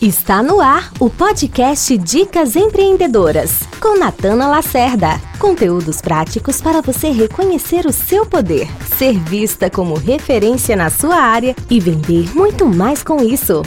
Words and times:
Está 0.00 0.42
no 0.42 0.62
ar 0.62 0.90
o 0.98 1.10
podcast 1.10 1.94
Dicas 1.98 2.56
Empreendedoras, 2.56 3.66
com 3.82 3.98
Natana 3.98 4.48
Lacerda. 4.48 5.08
Conteúdos 5.38 6.00
práticos 6.00 6.58
para 6.58 6.80
você 6.80 7.10
reconhecer 7.10 7.84
o 7.84 7.92
seu 7.92 8.24
poder, 8.24 8.66
ser 8.96 9.18
vista 9.18 9.68
como 9.68 9.92
referência 9.92 10.74
na 10.74 10.88
sua 10.88 11.16
área 11.16 11.54
e 11.68 11.78
vender 11.78 12.34
muito 12.34 12.64
mais 12.64 13.02
com 13.02 13.22
isso. 13.22 13.60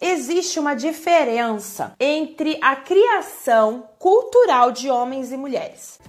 Existe 0.00 0.58
uma 0.58 0.74
diferença 0.74 1.94
entre 2.00 2.58
a 2.60 2.74
criação 2.74 3.84
cultural 4.00 4.72
de 4.72 4.90
homens 4.90 5.30
e 5.30 5.36
mulheres. 5.36 6.00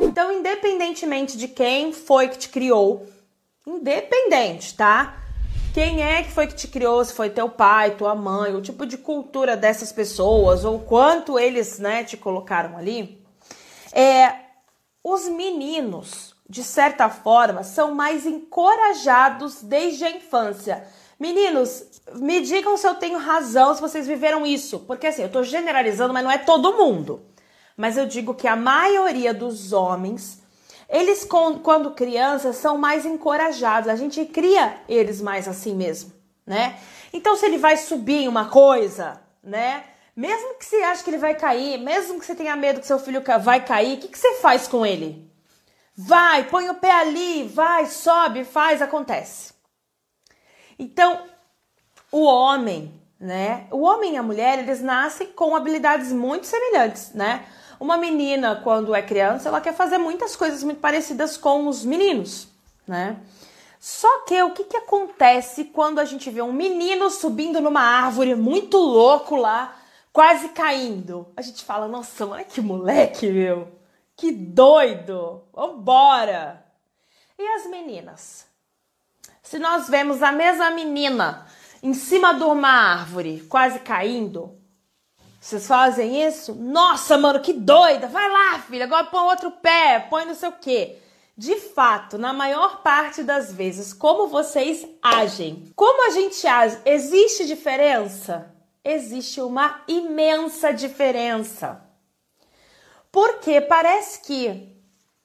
Então, 0.00 0.32
independentemente 0.32 1.36
de 1.36 1.46
quem 1.46 1.92
foi 1.92 2.28
que 2.28 2.38
te 2.38 2.48
criou, 2.48 3.06
independente, 3.66 4.74
tá? 4.74 5.16
Quem 5.72 6.02
é 6.02 6.22
que 6.22 6.30
foi 6.30 6.46
que 6.46 6.54
te 6.54 6.68
criou? 6.68 7.02
Se 7.04 7.14
foi 7.14 7.30
teu 7.30 7.48
pai, 7.48 7.92
tua 7.92 8.14
mãe, 8.14 8.54
o 8.54 8.60
tipo 8.60 8.84
de 8.84 8.98
cultura 8.98 9.56
dessas 9.56 9.90
pessoas, 9.90 10.64
ou 10.64 10.80
quanto 10.80 11.38
eles, 11.38 11.78
né, 11.78 12.04
te 12.04 12.16
colocaram 12.16 12.76
ali. 12.76 13.24
É, 13.90 14.34
os 15.02 15.28
meninos, 15.28 16.34
de 16.48 16.62
certa 16.62 17.08
forma, 17.08 17.62
são 17.62 17.94
mais 17.94 18.26
encorajados 18.26 19.62
desde 19.62 20.04
a 20.04 20.10
infância. 20.10 20.86
Meninos, 21.18 21.84
me 22.14 22.40
digam 22.40 22.76
se 22.76 22.86
eu 22.86 22.96
tenho 22.96 23.16
razão, 23.16 23.74
se 23.74 23.80
vocês 23.80 24.06
viveram 24.06 24.44
isso. 24.44 24.80
Porque 24.80 25.06
assim, 25.06 25.22
eu 25.22 25.30
tô 25.30 25.42
generalizando, 25.42 26.12
mas 26.12 26.24
não 26.24 26.30
é 26.30 26.38
todo 26.38 26.76
mundo. 26.76 27.22
Mas 27.76 27.96
eu 27.96 28.06
digo 28.06 28.34
que 28.34 28.46
a 28.46 28.56
maioria 28.56 29.32
dos 29.32 29.72
homens 29.72 30.41
eles, 30.92 31.24
quando 31.24 31.92
crianças, 31.92 32.56
são 32.56 32.76
mais 32.76 33.06
encorajados. 33.06 33.88
A 33.88 33.96
gente 33.96 34.26
cria 34.26 34.76
eles 34.86 35.22
mais 35.22 35.48
assim 35.48 35.74
mesmo, 35.74 36.12
né? 36.46 36.78
Então, 37.14 37.34
se 37.34 37.46
ele 37.46 37.56
vai 37.56 37.78
subir 37.78 38.28
uma 38.28 38.50
coisa, 38.50 39.18
né? 39.42 39.84
Mesmo 40.14 40.54
que 40.58 40.66
você 40.66 40.76
ache 40.76 41.02
que 41.02 41.08
ele 41.08 41.16
vai 41.16 41.34
cair, 41.34 41.78
mesmo 41.78 42.20
que 42.20 42.26
você 42.26 42.34
tenha 42.34 42.54
medo 42.54 42.80
que 42.80 42.86
seu 42.86 42.98
filho 42.98 43.22
vai 43.40 43.64
cair, 43.64 43.96
o 43.96 44.00
que, 44.00 44.08
que 44.08 44.18
você 44.18 44.34
faz 44.34 44.68
com 44.68 44.84
ele? 44.84 45.32
Vai, 45.96 46.44
põe 46.44 46.68
o 46.68 46.74
pé 46.74 46.90
ali, 46.90 47.44
vai, 47.48 47.86
sobe, 47.86 48.44
faz, 48.44 48.82
acontece. 48.82 49.54
Então, 50.78 51.22
o 52.10 52.22
homem, 52.24 53.00
né? 53.18 53.66
O 53.70 53.80
homem 53.80 54.14
e 54.14 54.16
a 54.18 54.22
mulher, 54.22 54.58
eles 54.58 54.82
nascem 54.82 55.28
com 55.28 55.56
habilidades 55.56 56.12
muito 56.12 56.46
semelhantes, 56.46 57.14
né? 57.14 57.46
Uma 57.82 57.96
menina, 57.96 58.54
quando 58.62 58.94
é 58.94 59.02
criança, 59.02 59.48
ela 59.48 59.60
quer 59.60 59.74
fazer 59.74 59.98
muitas 59.98 60.36
coisas 60.36 60.62
muito 60.62 60.78
parecidas 60.78 61.36
com 61.36 61.66
os 61.66 61.84
meninos, 61.84 62.46
né? 62.86 63.20
Só 63.80 64.20
que 64.20 64.40
o 64.40 64.52
que, 64.52 64.62
que 64.62 64.76
acontece 64.76 65.64
quando 65.64 65.98
a 65.98 66.04
gente 66.04 66.30
vê 66.30 66.40
um 66.40 66.52
menino 66.52 67.10
subindo 67.10 67.60
numa 67.60 67.80
árvore 67.80 68.36
muito 68.36 68.76
louco 68.78 69.34
lá, 69.34 69.76
quase 70.12 70.50
caindo? 70.50 71.26
A 71.36 71.42
gente 71.42 71.64
fala, 71.64 71.88
nossa, 71.88 72.24
olha 72.24 72.44
que 72.44 72.60
moleque, 72.60 73.28
meu! 73.32 73.66
Que 74.14 74.30
doido! 74.30 75.42
Vambora! 75.52 76.64
E 77.36 77.44
as 77.44 77.66
meninas? 77.66 78.46
Se 79.42 79.58
nós 79.58 79.88
vemos 79.88 80.22
a 80.22 80.30
mesma 80.30 80.70
menina 80.70 81.48
em 81.82 81.94
cima 81.94 82.32
de 82.32 82.44
uma 82.44 82.68
árvore, 82.68 83.40
quase 83.48 83.80
caindo, 83.80 84.61
vocês 85.42 85.66
fazem 85.66 86.24
isso? 86.24 86.54
Nossa, 86.54 87.18
mano, 87.18 87.40
que 87.40 87.52
doida! 87.52 88.06
Vai 88.06 88.30
lá, 88.30 88.60
filha, 88.60 88.84
agora 88.84 89.06
põe 89.06 89.24
outro 89.24 89.50
pé, 89.50 90.06
põe 90.08 90.24
não 90.24 90.36
sei 90.36 90.48
o 90.48 90.52
quê. 90.52 90.98
De 91.36 91.56
fato, 91.56 92.16
na 92.16 92.32
maior 92.32 92.80
parte 92.80 93.24
das 93.24 93.52
vezes, 93.52 93.92
como 93.92 94.28
vocês 94.28 94.86
agem? 95.02 95.72
Como 95.74 96.06
a 96.06 96.10
gente 96.10 96.46
age? 96.46 96.78
Existe 96.84 97.44
diferença? 97.44 98.54
Existe 98.84 99.40
uma 99.40 99.82
imensa 99.88 100.72
diferença. 100.72 101.82
Porque 103.10 103.60
parece 103.60 104.22
que 104.22 104.72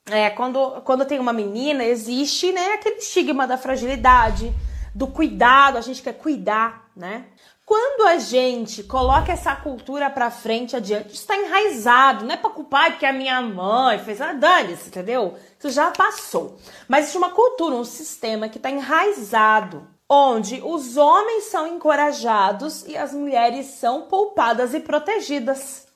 é, 0.07 0.31
quando, 0.31 0.81
quando 0.81 1.05
tem 1.05 1.19
uma 1.19 1.31
menina, 1.31 1.85
existe 1.85 2.51
né, 2.51 2.73
aquele 2.73 2.95
estigma 2.95 3.45
da 3.45 3.55
fragilidade, 3.55 4.51
do 4.95 5.05
cuidado, 5.05 5.78
a 5.78 5.81
gente 5.81 6.01
quer 6.01 6.13
cuidar, 6.13 6.89
né? 6.95 7.28
Quando 7.67 8.07
a 8.07 8.17
gente 8.17 8.81
coloca 8.81 9.29
essa 9.29 9.53
cultura 9.53 10.09
pra 10.09 10.31
frente, 10.31 10.73
adiante, 10.73 11.13
isso 11.13 11.28
tá 11.28 11.35
enraizado. 11.35 12.23
Não 12.23 12.33
é 12.33 12.38
pra 12.38 12.50
culpar 12.50 12.91
porque 12.91 13.05
a 13.05 13.11
minha 13.11 13.41
mãe 13.41 14.00
fez. 14.00 14.22
Ah, 14.22 14.31
dane-se, 14.31 14.88
entendeu? 14.88 15.38
Isso 15.59 15.69
já 15.72 15.91
passou. 15.91 16.57
Mas 16.88 17.01
existe 17.01 17.17
uma 17.17 17.31
cultura, 17.31 17.75
um 17.75 17.83
sistema 17.83 18.47
que 18.47 18.57
tá 18.57 18.72
enraizado. 18.72 19.85
Onde 20.07 20.61
os 20.63 20.95
homens 20.95 21.44
são 21.47 21.67
encorajados 21.67 22.88
e 22.88 22.95
as 22.95 23.11
mulheres 23.11 23.66
são 23.66 24.03
poupadas 24.03 24.73
e 24.73 24.79
protegidas. 24.79 25.88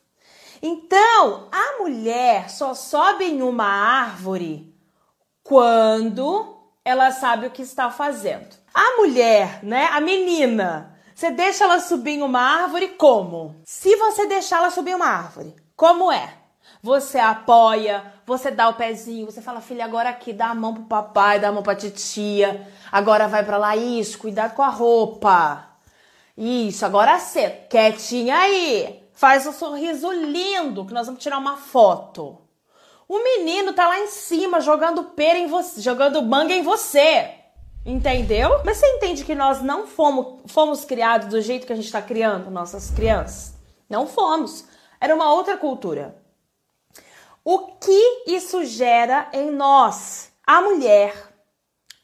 Então, 0.61 1.47
a 1.53 1.81
mulher 1.81 2.49
só 2.49 2.73
sobe 2.73 3.23
em 3.23 3.41
uma 3.41 3.63
árvore 3.63 4.75
quando 5.41 6.53
ela 6.83 7.11
sabe 7.11 7.47
o 7.47 7.51
que 7.51 7.61
está 7.61 7.89
fazendo. 7.89 8.57
A 8.73 8.97
mulher, 8.97 9.63
né, 9.63 9.87
a 9.93 10.01
menina, 10.01 10.91
você 11.21 11.29
deixa 11.29 11.65
ela 11.65 11.79
subir 11.79 12.19
uma 12.23 12.39
árvore 12.39 12.87
como? 12.97 13.55
Se 13.63 13.95
você 13.95 14.25
deixar 14.25 14.57
ela 14.57 14.71
subir 14.71 14.95
uma 14.95 15.05
árvore, 15.05 15.55
como 15.75 16.11
é? 16.11 16.33
Você 16.81 17.19
apoia, 17.19 18.11
você 18.25 18.49
dá 18.49 18.67
o 18.69 18.73
pezinho, 18.73 19.27
você 19.27 19.39
fala, 19.39 19.61
filha, 19.61 19.85
agora 19.85 20.09
aqui, 20.09 20.33
dá 20.33 20.47
a 20.47 20.55
mão 20.55 20.73
pro 20.73 20.85
papai, 20.85 21.39
dá 21.39 21.49
a 21.49 21.51
mão 21.51 21.61
pra 21.61 21.75
titia, 21.75 22.67
agora 22.91 23.27
vai 23.27 23.45
para 23.45 23.57
lá, 23.57 23.75
isso, 23.75 24.17
cuidado 24.17 24.55
com 24.55 24.63
a 24.63 24.69
roupa. 24.69 25.63
Isso, 26.35 26.83
agora 26.87 27.19
você, 27.19 27.51
quietinha 27.69 28.35
aí, 28.35 29.07
faz 29.13 29.45
um 29.45 29.53
sorriso 29.53 30.11
lindo, 30.11 30.87
que 30.87 30.93
nós 30.93 31.05
vamos 31.05 31.21
tirar 31.21 31.37
uma 31.37 31.55
foto. 31.55 32.41
O 33.07 33.23
menino 33.23 33.73
tá 33.73 33.87
lá 33.87 33.99
em 33.99 34.07
cima 34.07 34.59
jogando 34.59 35.03
pera 35.03 35.37
em 35.37 35.45
você, 35.45 35.81
jogando 35.81 36.23
manga 36.23 36.55
em 36.55 36.63
você. 36.63 37.40
Entendeu? 37.85 38.61
Mas 38.63 38.77
você 38.77 38.87
entende 38.87 39.25
que 39.25 39.33
nós 39.33 39.61
não 39.61 39.87
fomos, 39.87 40.41
fomos 40.45 40.85
criados 40.85 41.27
do 41.27 41.41
jeito 41.41 41.65
que 41.65 41.73
a 41.73 41.75
gente 41.75 41.85
está 41.85 42.01
criando 42.01 42.51
nossas 42.51 42.91
crianças? 42.91 43.55
Não 43.89 44.05
fomos. 44.05 44.65
Era 44.99 45.15
uma 45.15 45.33
outra 45.33 45.57
cultura. 45.57 46.15
O 47.43 47.59
que 47.77 48.23
isso 48.27 48.63
gera 48.65 49.29
em 49.33 49.49
nós? 49.49 50.31
A 50.45 50.61
mulher 50.61 51.15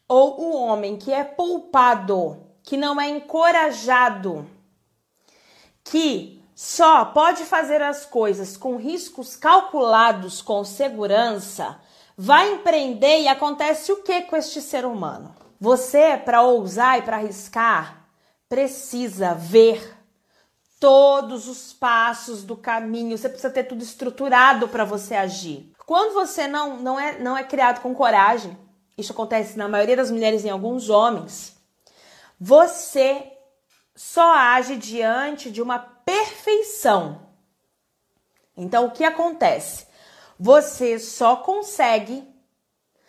ou 0.07 0.39
o 0.39 0.55
homem 0.55 0.97
que 0.97 1.13
é 1.13 1.23
poupado, 1.23 2.41
que 2.63 2.75
não 2.75 2.99
é 2.99 3.09
encorajado, 3.09 4.49
que 5.83 6.41
só 6.55 7.05
pode 7.05 7.43
fazer 7.43 7.83
as 7.83 8.03
coisas 8.03 8.57
com 8.57 8.77
riscos 8.77 9.35
calculados 9.35 10.41
com 10.41 10.63
segurança, 10.63 11.79
vai 12.17 12.51
empreender 12.53 13.19
e 13.19 13.27
acontece 13.27 13.91
o 13.91 14.01
que 14.01 14.23
com 14.23 14.35
este 14.35 14.59
ser 14.59 14.85
humano? 14.85 15.35
Você, 15.59 16.17
para 16.17 16.41
ousar 16.41 16.99
e 16.99 17.01
para 17.01 17.17
arriscar, 17.17 18.07
precisa 18.47 19.33
ver 19.33 19.97
todos 20.79 21.47
os 21.47 21.73
passos 21.73 22.43
do 22.43 22.55
caminho. 22.55 23.17
Você 23.17 23.27
precisa 23.27 23.49
ter 23.49 23.63
tudo 23.63 23.83
estruturado 23.83 24.67
para 24.67 24.85
você 24.85 25.15
agir. 25.15 25.73
Quando 25.85 26.13
você 26.13 26.47
não, 26.47 26.77
não, 26.77 26.99
é, 26.99 27.17
não 27.19 27.35
é 27.35 27.43
criado 27.43 27.81
com 27.81 27.95
coragem, 27.95 28.57
isso 28.97 29.11
acontece 29.11 29.57
na 29.57 29.67
maioria 29.67 29.95
das 29.95 30.11
mulheres 30.11 30.43
e 30.43 30.47
em 30.47 30.51
alguns 30.51 30.89
homens, 30.89 31.55
você 32.39 33.31
só 33.95 34.33
age 34.33 34.75
diante 34.75 35.49
de 35.49 35.61
uma 35.61 35.79
perfeição. 35.79 37.27
Então, 38.55 38.85
o 38.85 38.91
que 38.91 39.03
acontece? 39.03 39.87
Você 40.39 40.99
só 40.99 41.37
consegue, 41.37 42.23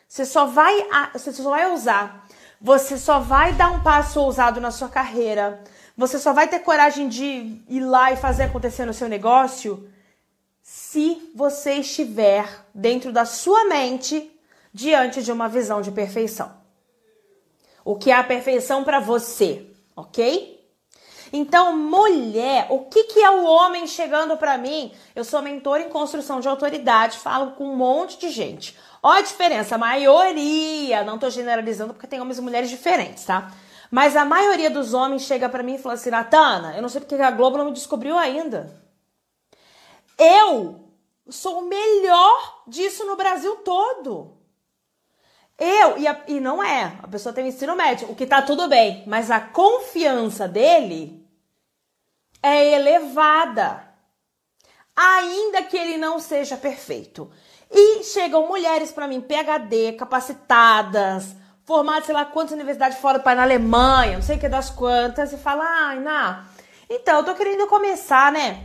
você 0.07 0.25
só 0.25 0.47
vai, 0.47 0.87
você 1.13 1.33
só 1.33 1.51
vai 1.51 1.71
usar 1.73 2.27
você 2.61 2.99
só 2.99 3.21
vai 3.21 3.53
dar 3.53 3.71
um 3.71 3.83
passo 3.83 4.21
ousado 4.21 4.61
na 4.61 4.71
sua 4.71 4.89
carreira. 4.89 5.63
Você 5.97 6.19
só 6.19 6.33
vai 6.33 6.49
ter 6.49 6.61
coragem 6.61 7.09
de 7.09 7.61
ir 7.69 7.81
lá 7.81 8.13
e 8.13 8.17
fazer 8.17 8.45
acontecer 8.45 8.85
no 8.85 8.95
seu 8.95 9.09
negócio 9.09 9.89
se 10.63 11.31
você 11.35 11.75
estiver 11.75 12.47
dentro 12.75 13.13
da 13.13 13.25
sua 13.25 13.65
mente 13.65 14.31
diante 14.73 15.23
de 15.23 15.33
uma 15.33 15.49
visão 15.49 15.81
de 15.81 15.91
perfeição. 15.91 16.53
O 17.85 17.97
que 17.97 18.11
é 18.11 18.15
a 18.15 18.25
perfeição 18.25 18.85
para 18.85 19.01
você, 19.01 19.67
ok? 19.97 20.58
Então, 21.33 21.77
mulher, 21.77 22.67
o 22.71 22.81
que, 22.87 23.05
que 23.05 23.21
é 23.21 23.31
o 23.31 23.45
homem 23.45 23.87
chegando 23.87 24.37
para 24.37 24.57
mim? 24.57 24.93
Eu 25.15 25.25
sou 25.25 25.43
mentor 25.43 25.81
em 25.81 25.89
construção 25.89 26.41
de 26.41 26.49
autoridade, 26.49 27.19
falo 27.19 27.53
com 27.53 27.65
um 27.65 27.77
monte 27.77 28.19
de 28.19 28.31
gente. 28.31 28.77
Olha 29.03 29.21
a 29.21 29.23
diferença, 29.23 29.75
a 29.75 29.79
maioria, 29.79 31.05
não 31.05 31.19
tô 31.19 31.31
generalizando 31.31 31.95
porque 31.95 32.07
tem 32.07 32.21
homens 32.21 32.39
e 32.39 32.43
mulheres 32.43 32.71
diferentes, 32.71 33.25
tá? 33.25 33.53
Mas 33.91 34.17
a 34.17 34.25
maioria 34.25 34.71
dos 34.71 34.93
homens 34.93 35.23
chega 35.23 35.49
para 35.49 35.63
mim 35.63 35.75
e 35.75 35.79
fala 35.79 35.95
assim: 35.95 36.11
Natana, 36.11 36.75
eu 36.77 36.83
não 36.83 36.89
sei 36.89 37.01
porque 37.01 37.15
a 37.15 37.31
Globo 37.31 37.59
não 37.59 37.67
me 37.67 37.73
descobriu 37.73 38.19
ainda. 38.19 38.83
Eu 40.19 40.89
sou 41.29 41.61
o 41.61 41.69
melhor 41.69 42.63
disso 42.67 43.07
no 43.07 43.17
Brasil 43.17 43.57
todo. 43.57 44.38
Eu, 45.59 45.99
e, 45.99 46.07
a, 46.07 46.21
e 46.29 46.39
não 46.39 46.63
é, 46.63 46.93
a 47.03 47.09
pessoa 47.09 47.33
tem 47.33 47.49
ensino 47.49 47.75
médio, 47.75 48.09
o 48.11 48.15
que 48.15 48.27
tá 48.27 48.41
tudo 48.43 48.69
bem, 48.69 49.03
mas 49.07 49.31
a 49.31 49.41
confiança 49.41 50.47
dele 50.47 51.27
é 52.41 52.75
elevada, 52.75 53.83
ainda 54.95 55.63
que 55.63 55.77
ele 55.77 55.97
não 55.97 56.21
seja 56.21 56.57
perfeito. 56.57 57.31
E 57.71 58.05
chegam 58.05 58.47
mulheres 58.47 58.93
para 58.93 59.09
mim, 59.09 59.21
PhD, 59.21 59.95
capacitadas, 59.95 61.35
formadas, 61.65 62.07
sei 62.07 62.15
lá 62.15 62.25
quantas 62.25 62.53
universidades 62.53 62.99
fora 62.99 63.19
país, 63.19 63.37
na 63.37 63.43
Alemanha, 63.43 64.15
não 64.15 64.23
sei 64.23 64.37
o 64.37 64.41
que 64.41 64.49
das 64.49 64.71
quantas, 64.71 65.33
e 65.33 65.37
falam, 65.37 65.67
ah, 65.67 65.95
Iná, 65.97 66.47
então, 66.91 67.19
eu 67.19 67.25
tô 67.25 67.35
querendo 67.35 67.67
começar, 67.67 68.33
né? 68.33 68.65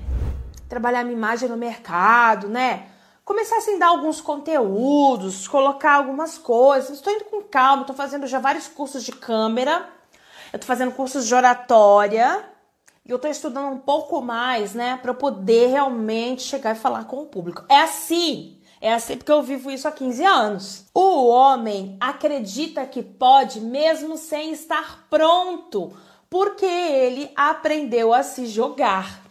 Trabalhar 0.70 1.04
minha 1.04 1.18
imagem 1.18 1.50
no 1.50 1.58
mercado, 1.58 2.48
né? 2.48 2.88
Começar 3.26 3.58
assim, 3.58 3.80
dar 3.80 3.88
alguns 3.88 4.20
conteúdos, 4.20 5.48
colocar 5.48 5.94
algumas 5.94 6.38
coisas. 6.38 6.98
Estou 6.98 7.14
indo 7.14 7.24
com 7.26 7.42
calma, 7.42 7.84
estou 7.84 7.96
fazendo 7.96 8.28
já 8.28 8.38
vários 8.38 8.68
cursos 8.68 9.02
de 9.02 9.14
câmera, 9.14 9.88
eu 10.52 10.60
tô 10.60 10.66
fazendo 10.66 10.92
cursos 10.92 11.26
de 11.26 11.34
oratória, 11.34 12.44
e 13.06 13.12
eu 13.12 13.18
tô 13.18 13.30
estudando 13.30 13.72
um 13.72 13.78
pouco 13.78 14.22
mais, 14.22 14.74
né, 14.74 15.00
para 15.02 15.14
poder 15.14 15.68
realmente 15.68 16.42
chegar 16.42 16.76
e 16.76 16.80
falar 16.80 17.06
com 17.06 17.22
o 17.22 17.26
público. 17.26 17.64
É 17.70 17.82
assim. 17.82 18.60
É 18.82 18.94
assim 18.94 19.16
porque 19.16 19.32
eu 19.32 19.42
vivo 19.42 19.72
isso 19.72 19.88
há 19.88 19.92
15 19.94 20.26
anos. 20.26 20.86
O 20.94 21.28
homem 21.28 21.96
acredita 22.02 22.86
que 22.86 23.02
pode 23.02 23.62
mesmo 23.62 24.18
sem 24.18 24.52
estar 24.52 25.08
pronto 25.10 25.94
porque 26.30 26.66
ele 26.66 27.32
aprendeu 27.38 28.14
a 28.14 28.24
se 28.24 28.48
jogar. 28.48 29.23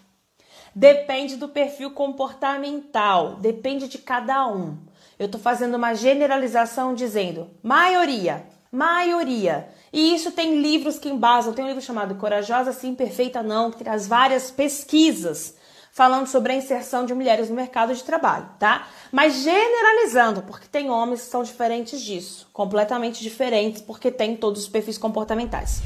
Depende 0.75 1.37
do 1.37 1.49
perfil 1.49 1.91
comportamental, 1.91 3.37
depende 3.37 3.89
de 3.89 3.99
cada 3.99 4.47
um. 4.47 4.79
Eu 5.19 5.27
estou 5.27 5.41
fazendo 5.41 5.75
uma 5.75 5.95
generalização 5.95 6.95
dizendo 6.95 7.51
maioria, 7.63 8.47
maioria. 8.71 9.69
E 9.93 10.15
isso 10.15 10.33
tem 10.33 10.61
livros 10.61 10.99
que 10.99 11.11
embasam. 11.11 11.53
Tem 11.53 11.65
um 11.65 11.69
livro 11.69 11.83
chamado 11.83 12.15
Corajosa 12.15 12.73
Sim, 12.73 12.95
Perfeita 12.95 13.43
Não, 13.43 13.71
que 13.71 13.85
traz 13.85 14.09
várias 14.09 14.51
pesquisas 14.51 15.55
falando 15.93 16.27
sobre 16.27 16.53
a 16.53 16.57
inserção 16.57 17.05
de 17.05 17.13
mulheres 17.13 17.51
no 17.51 17.55
mercado 17.55 17.95
de 17.95 18.03
trabalho, 18.03 18.49
tá? 18.59 18.89
Mas 19.13 19.43
generalizando, 19.43 20.43
porque 20.43 20.67
tem 20.67 20.91
homens 20.91 21.21
que 21.21 21.31
são 21.31 21.43
diferentes 21.43 22.01
disso, 22.01 22.49
completamente 22.51 23.23
diferentes, 23.23 23.83
porque 23.83 24.11
tem 24.11 24.35
todos 24.35 24.63
os 24.63 24.69
perfis 24.69 24.97
comportamentais. 24.97 25.83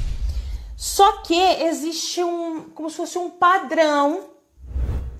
Só 0.77 1.23
que 1.23 1.37
existe 1.37 2.23
um, 2.23 2.69
como 2.69 2.89
se 2.89 2.95
fosse 2.95 3.17
um 3.17 3.29
padrão, 3.29 4.29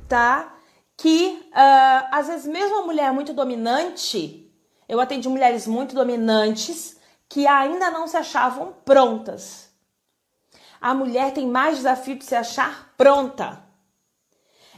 tá? 0.07 0.55
Que 0.95 1.49
uh, 1.51 2.07
às 2.11 2.27
vezes 2.27 2.47
mesmo 2.47 2.77
uma 2.77 2.85
mulher 2.85 3.11
muito 3.11 3.33
dominante, 3.33 4.51
eu 4.87 4.99
atendi 4.99 5.27
mulheres 5.29 5.67
muito 5.67 5.93
dominantes 5.93 6.97
que 7.29 7.45
ainda 7.45 7.91
não 7.91 8.07
se 8.07 8.17
achavam 8.17 8.73
prontas. 8.85 9.69
A 10.79 10.93
mulher 10.93 11.33
tem 11.33 11.47
mais 11.47 11.77
desafio 11.77 12.15
de 12.15 12.25
se 12.25 12.35
achar 12.35 12.93
pronta. 12.95 13.61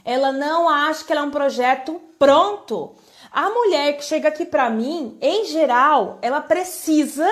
Ela 0.04 0.32
não 0.32 0.68
acha 0.68 1.04
que 1.04 1.12
ela 1.12 1.20
é 1.22 1.24
um 1.24 1.30
projeto 1.30 2.00
pronto. 2.18 2.96
A 3.30 3.50
mulher 3.50 3.96
que 3.96 4.04
chega 4.04 4.28
aqui 4.28 4.44
para 4.44 4.68
mim, 4.70 5.16
em 5.20 5.44
geral, 5.44 6.18
ela 6.22 6.40
precisa, 6.40 7.28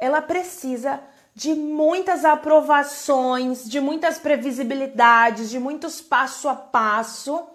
ela 0.00 0.22
precisa 0.22 1.02
de 1.38 1.54
muitas 1.54 2.24
aprovações, 2.24 3.70
de 3.70 3.80
muitas 3.80 4.18
previsibilidades, 4.18 5.48
de 5.48 5.56
muitos 5.60 6.00
passo 6.00 6.48
a 6.48 6.56
passo 6.56 7.46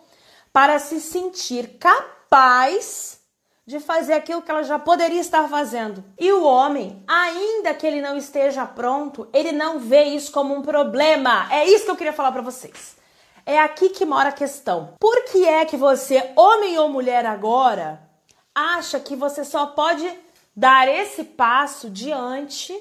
para 0.53 0.79
se 0.79 1.01
sentir 1.01 1.77
capaz 1.79 3.19
de 3.67 3.81
fazer 3.81 4.13
aquilo 4.13 4.41
que 4.41 4.49
ela 4.49 4.63
já 4.63 4.79
poderia 4.79 5.19
estar 5.19 5.49
fazendo. 5.49 6.01
E 6.17 6.31
o 6.31 6.45
homem, 6.45 7.03
ainda 7.05 7.73
que 7.73 7.85
ele 7.85 7.99
não 7.99 8.15
esteja 8.15 8.65
pronto, 8.65 9.27
ele 9.33 9.51
não 9.51 9.79
vê 9.79 10.03
isso 10.03 10.31
como 10.31 10.55
um 10.55 10.61
problema. 10.61 11.49
É 11.51 11.65
isso 11.65 11.83
que 11.83 11.91
eu 11.91 11.97
queria 11.97 12.13
falar 12.13 12.31
para 12.31 12.41
vocês. 12.41 12.95
É 13.45 13.59
aqui 13.59 13.89
que 13.89 14.05
mora 14.05 14.29
a 14.29 14.31
questão. 14.31 14.93
Por 14.97 15.25
que 15.25 15.45
é 15.45 15.65
que 15.65 15.75
você, 15.75 16.31
homem 16.37 16.79
ou 16.79 16.87
mulher 16.87 17.25
agora, 17.25 18.01
acha 18.55 18.97
que 18.97 19.13
você 19.13 19.43
só 19.43 19.65
pode 19.65 20.09
dar 20.55 20.87
esse 20.87 21.25
passo 21.25 21.89
diante 21.89 22.73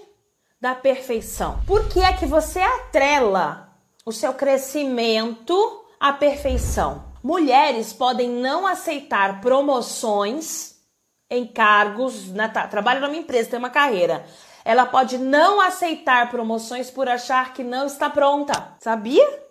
da 0.63 0.77
perfeição? 0.77 1.61
Por 1.67 1.89
que 1.89 1.99
é 1.99 2.13
que 2.13 2.25
você 2.25 2.61
atrela 2.61 3.77
o 4.07 4.13
seu 4.13 4.33
crescimento 4.33 5.85
à 5.99 6.13
perfeição? 6.13 7.13
Mulheres 7.21 7.93
podem 7.93 8.29
não 8.29 8.65
aceitar 8.65 9.41
promoções 9.41 10.77
em 11.29 11.45
cargos, 11.45 12.31
na, 12.31 12.49
trabalha 12.49 13.01
numa 13.01 13.17
empresa, 13.17 13.51
tem 13.51 13.59
uma 13.59 13.71
carreira. 13.71 14.25
Ela 14.65 14.87
pode 14.87 15.19
não 15.19 15.61
aceitar 15.61 16.31
promoções 16.31 16.89
por 16.93 17.09
achar 17.09 17.53
que 17.53 17.65
não 17.65 17.85
está 17.85 18.09
pronta, 18.09 18.77
sabia? 18.79 19.43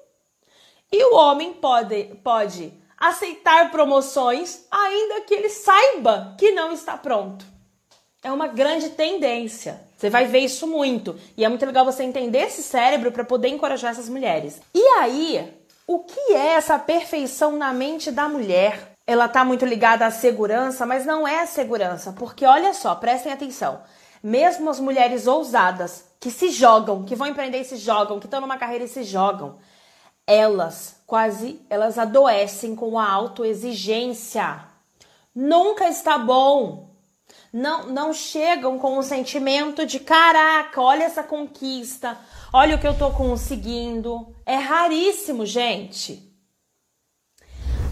E 0.90 1.04
o 1.04 1.16
homem 1.18 1.52
pode, 1.52 2.06
pode 2.24 2.74
aceitar 2.98 3.70
promoções 3.70 4.66
ainda 4.72 5.20
que 5.22 5.34
ele 5.34 5.50
saiba 5.50 6.38
que 6.40 6.52
não 6.52 6.72
está 6.72 6.96
pronto. 6.96 7.44
É 8.24 8.32
uma 8.32 8.48
grande 8.48 8.90
tendência. 8.90 9.82
Você 9.98 10.10
vai 10.10 10.26
ver 10.26 10.40
isso 10.40 10.68
muito. 10.68 11.16
E 11.36 11.44
é 11.44 11.50
muito 11.50 11.66
legal 11.66 11.84
você 11.84 12.04
entender 12.04 12.40
esse 12.40 12.62
cérebro 12.62 13.12
para 13.12 13.24
poder 13.24 13.48
encorajar 13.48 13.92
essas 13.92 14.08
mulheres. 14.08 14.62
E 14.76 14.82
aí, 15.00 15.52
o 15.88 16.00
que 16.00 16.34
é 16.34 16.54
essa 16.54 16.78
perfeição 16.78 17.58
na 17.58 17.74
mente 17.74 18.12
da 18.12 18.30
mulher? 18.30 18.94
Ela 19.08 19.26
está 19.26 19.44
muito 19.44 19.66
ligada 19.66 20.06
à 20.06 20.12
segurança, 20.12 20.86
mas 20.86 21.04
não 21.04 21.28
é 21.28 21.48
segurança, 21.48 22.14
porque 22.14 22.46
olha 22.46 22.76
só, 22.76 22.94
prestem 22.94 23.34
atenção. 23.34 23.82
Mesmo 24.22 24.70
as 24.70 24.80
mulheres 24.80 25.26
ousadas, 25.26 26.06
que 26.20 26.30
se 26.30 26.50
jogam, 26.50 27.04
que 27.04 27.16
vão 27.16 27.26
empreender 27.26 27.62
e 27.62 27.66
se 27.66 27.78
jogam, 27.78 28.20
que 28.20 28.28
estão 28.28 28.40
numa 28.40 28.58
carreira 28.58 28.84
e 28.84 28.88
se 28.88 29.04
jogam, 29.04 29.58
elas 30.28 30.98
quase 31.08 31.60
elas 31.68 31.98
adoecem 31.98 32.76
com 32.76 33.00
a 33.00 33.10
autoexigência. 33.10 34.64
Nunca 35.34 35.90
está 35.90 36.20
bom 36.20 36.91
não, 37.52 37.88
não 37.88 38.14
chegam 38.14 38.80
com 38.80 38.98
o 38.98 39.04
sentimento 39.04 39.86
de 39.86 40.00
caraca, 40.00 40.82
olha 40.82 41.04
essa 41.04 41.22
conquista, 41.22 42.18
olha 42.54 42.76
o 42.76 42.80
que 42.80 42.88
eu 42.88 42.98
tô 42.98 43.12
conseguindo. 43.12 44.34
É 44.46 44.56
raríssimo, 44.56 45.46
gente. 45.46 46.32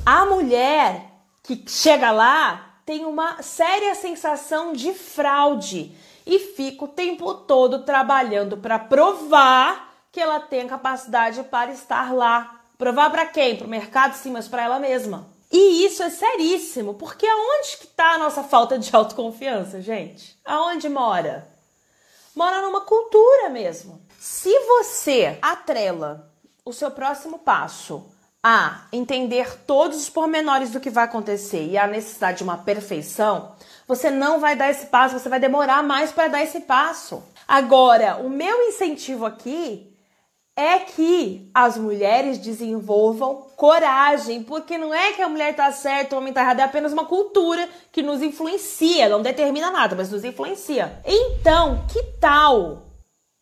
A 0.06 0.26
mulher 0.26 1.06
que 1.44 1.64
chega 1.68 2.12
lá 2.12 2.82
tem 2.86 3.06
uma 3.06 3.44
séria 3.44 3.94
sensação 3.96 4.74
de 4.74 4.94
fraude 4.94 5.96
e 6.26 6.40
fica 6.40 6.86
o 6.86 6.88
tempo 6.88 7.34
todo 7.34 7.84
trabalhando 7.84 8.58
para 8.58 8.80
provar 8.80 9.94
que 10.12 10.20
ela 10.20 10.40
tem 10.40 10.68
capacidade 10.68 11.44
para 11.44 11.72
estar 11.72 12.14
lá. 12.14 12.62
Provar 12.78 13.10
para 13.10 13.26
quem? 13.26 13.58
Para 13.58 13.68
o 13.68 13.70
mercado, 13.70 14.14
sim, 14.14 14.32
mas 14.32 14.48
para 14.48 14.64
ela 14.64 14.80
mesma. 14.80 15.28
E 15.52 15.86
isso 15.86 16.04
é 16.04 16.10
seríssimo, 16.10 16.94
porque 16.94 17.26
aonde 17.26 17.78
que 17.78 17.86
está 17.86 18.14
a 18.14 18.18
nossa 18.18 18.44
falta 18.44 18.78
de 18.78 18.96
autoconfiança, 18.96 19.82
gente? 19.82 20.40
Aonde 20.46 20.88
mora? 20.88 21.48
Mora 22.36 22.62
numa 22.62 22.82
cultura 22.82 23.50
mesmo. 23.50 24.02
Se 24.20 24.54
você 24.60 25.40
atrela 25.42 26.32
o 26.64 26.72
seu 26.72 26.92
próximo 26.92 27.40
passo 27.40 28.06
a 28.44 28.86
entender 28.94 29.64
todos 29.66 29.98
os 29.98 30.10
pormenores 30.10 30.72
do 30.72 30.80
que 30.80 30.90
vai 30.90 31.06
acontecer 31.06 31.66
e 31.66 31.78
a 31.78 31.88
necessidade 31.88 32.38
de 32.38 32.44
uma 32.44 32.58
perfeição, 32.58 33.56
você 33.88 34.10
não 34.10 34.40
vai 34.40 34.56
dar 34.56 34.70
esse 34.70 34.86
passo, 34.86 35.18
você 35.18 35.28
vai 35.28 35.40
demorar 35.40 35.82
mais 35.84 36.12
para 36.12 36.28
dar 36.28 36.44
esse 36.44 36.62
passo. 36.62 37.24
Agora, 37.48 38.18
o 38.18 38.30
meu 38.30 38.68
incentivo 38.68 39.26
aqui 39.26 39.89
é 40.60 40.80
que 40.80 41.50
as 41.54 41.78
mulheres 41.78 42.38
desenvolvam 42.38 43.48
coragem, 43.56 44.44
porque 44.44 44.78
não 44.78 44.94
é 44.94 45.14
que 45.14 45.22
a 45.22 45.30
mulher 45.30 45.56
tá 45.56 45.72
certa, 45.72 46.16
o 46.16 46.20
homem 46.20 46.34
tá 46.34 46.42
errado, 46.42 46.60
é 46.60 46.64
apenas 46.64 46.92
uma 46.92 47.06
cultura 47.06 47.68
que 47.94 48.02
nos 48.02 48.22
influencia, 48.22 49.08
não 49.08 49.22
determina 49.22 49.72
nada, 49.72 49.96
mas 49.96 50.12
nos 50.12 50.26
influencia. 50.26 51.02
Então, 51.06 51.86
que 51.88 52.04
tal 52.20 52.88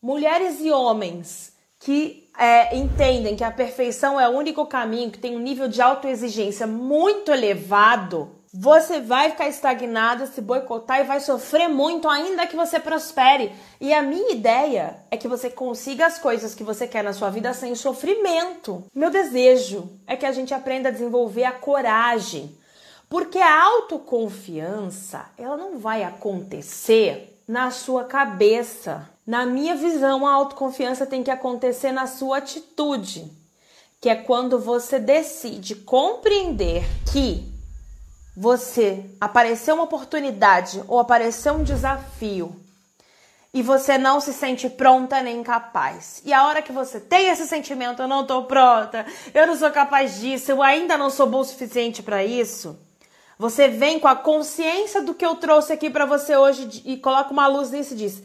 mulheres 0.00 0.60
e 0.60 0.70
homens 0.70 1.52
que 1.80 2.28
é, 2.38 2.76
entendem 2.76 3.34
que 3.34 3.42
a 3.42 3.50
perfeição 3.50 4.18
é 4.20 4.28
o 4.28 4.32
único 4.32 4.64
caminho, 4.64 5.10
que 5.10 5.18
tem 5.18 5.36
um 5.36 5.40
nível 5.40 5.66
de 5.66 5.82
autoexigência 5.82 6.68
muito 6.68 7.32
elevado, 7.32 8.30
você 8.52 9.00
vai 9.00 9.30
ficar 9.30 9.48
estagnado, 9.48 10.26
se 10.26 10.40
boicotar 10.40 11.00
e 11.00 11.04
vai 11.04 11.20
sofrer 11.20 11.68
muito, 11.68 12.08
ainda 12.08 12.46
que 12.46 12.56
você 12.56 12.80
prospere. 12.80 13.52
E 13.80 13.92
a 13.92 14.02
minha 14.02 14.32
ideia 14.32 14.96
é 15.10 15.16
que 15.16 15.28
você 15.28 15.50
consiga 15.50 16.06
as 16.06 16.18
coisas 16.18 16.54
que 16.54 16.64
você 16.64 16.86
quer 16.86 17.04
na 17.04 17.12
sua 17.12 17.30
vida 17.30 17.52
sem 17.52 17.74
sofrimento. 17.74 18.84
Meu 18.94 19.10
desejo 19.10 19.90
é 20.06 20.16
que 20.16 20.24
a 20.24 20.32
gente 20.32 20.54
aprenda 20.54 20.88
a 20.88 20.92
desenvolver 20.92 21.44
a 21.44 21.52
coragem. 21.52 22.56
Porque 23.08 23.38
a 23.38 23.64
autoconfiança, 23.64 25.26
ela 25.36 25.56
não 25.56 25.78
vai 25.78 26.02
acontecer 26.02 27.38
na 27.46 27.70
sua 27.70 28.04
cabeça. 28.04 29.08
Na 29.26 29.44
minha 29.44 29.74
visão, 29.74 30.26
a 30.26 30.32
autoconfiança 30.32 31.06
tem 31.06 31.22
que 31.22 31.30
acontecer 31.30 31.92
na 31.92 32.06
sua 32.06 32.38
atitude, 32.38 33.30
que 34.00 34.08
é 34.08 34.14
quando 34.14 34.58
você 34.58 34.98
decide 34.98 35.74
compreender 35.74 36.84
que 37.10 37.57
você 38.40 39.04
apareceu 39.20 39.74
uma 39.74 39.82
oportunidade 39.82 40.80
ou 40.86 41.00
apareceu 41.00 41.54
um 41.54 41.64
desafio 41.64 42.54
e 43.52 43.64
você 43.64 43.98
não 43.98 44.20
se 44.20 44.32
sente 44.32 44.70
pronta 44.70 45.20
nem 45.20 45.42
capaz. 45.42 46.22
E 46.24 46.32
a 46.32 46.46
hora 46.46 46.62
que 46.62 46.70
você 46.70 47.00
tem 47.00 47.30
esse 47.30 47.48
sentimento, 47.48 48.00
eu 48.00 48.06
não 48.06 48.24
tô 48.24 48.44
pronta, 48.44 49.04
eu 49.34 49.44
não 49.44 49.56
sou 49.56 49.72
capaz 49.72 50.20
disso, 50.20 50.52
eu 50.52 50.62
ainda 50.62 50.96
não 50.96 51.10
sou 51.10 51.26
bom 51.26 51.40
o 51.40 51.44
suficiente 51.44 52.00
para 52.00 52.24
isso, 52.24 52.78
você 53.36 53.66
vem 53.66 53.98
com 53.98 54.06
a 54.06 54.14
consciência 54.14 55.02
do 55.02 55.14
que 55.14 55.26
eu 55.26 55.34
trouxe 55.34 55.72
aqui 55.72 55.90
para 55.90 56.06
você 56.06 56.36
hoje 56.36 56.82
e 56.84 56.96
coloca 56.96 57.32
uma 57.32 57.48
luz 57.48 57.72
nisso 57.72 57.94
e 57.94 57.96
diz: 57.96 58.22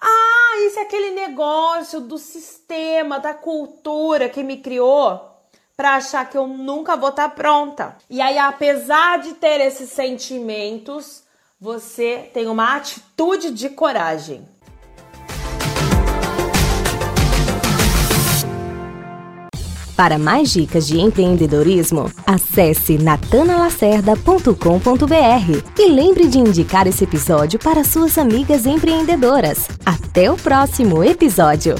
"Ah, 0.00 0.58
isso 0.64 0.78
é 0.78 0.82
aquele 0.82 1.10
negócio 1.10 2.00
do 2.00 2.18
sistema, 2.18 3.18
da 3.18 3.34
cultura 3.34 4.28
que 4.28 4.44
me 4.44 4.58
criou 4.58 5.35
para 5.76 5.96
achar 5.96 6.28
que 6.28 6.38
eu 6.38 6.46
nunca 6.46 6.96
vou 6.96 7.10
estar 7.10 7.28
tá 7.28 7.34
pronta. 7.34 7.96
E 8.08 8.20
aí, 8.20 8.38
apesar 8.38 9.18
de 9.18 9.34
ter 9.34 9.60
esses 9.60 9.90
sentimentos, 9.90 11.24
você 11.60 12.30
tem 12.32 12.46
uma 12.46 12.76
atitude 12.76 13.50
de 13.50 13.68
coragem. 13.68 14.46
Para 19.94 20.18
mais 20.18 20.52
dicas 20.52 20.86
de 20.86 21.00
empreendedorismo, 21.00 22.10
acesse 22.26 22.98
natanalacerda.com.br 22.98 25.72
e 25.78 25.88
lembre 25.88 26.28
de 26.28 26.38
indicar 26.38 26.86
esse 26.86 27.04
episódio 27.04 27.58
para 27.58 27.82
suas 27.82 28.18
amigas 28.18 28.66
empreendedoras. 28.66 29.66
Até 29.86 30.30
o 30.30 30.36
próximo 30.36 31.02
episódio! 31.02 31.76